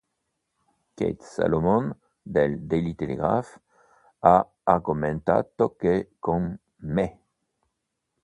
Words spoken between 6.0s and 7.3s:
con "Me!